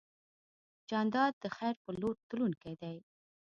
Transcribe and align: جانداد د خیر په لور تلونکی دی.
جانداد 0.89 1.33
د 1.43 1.45
خیر 1.57 1.75
په 1.83 1.89
لور 1.99 2.15
تلونکی 2.29 2.73
دی. 2.81 2.97